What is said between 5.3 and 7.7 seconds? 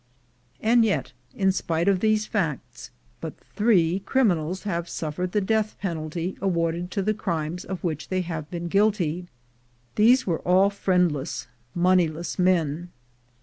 the death penalty awarded to the crimes